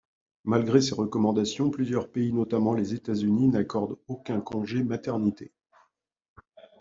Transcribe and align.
Malgré 0.45 0.81
ces 0.81 0.95
recommandations, 0.95 1.69
plusieurs 1.69 2.11
pays 2.11 2.33
notamment 2.33 2.73
les 2.73 2.95
États-Unis 2.95 3.49
n'accordent 3.49 3.99
aucun 4.07 4.41
congé 4.41 4.81
maternité. 4.83 5.53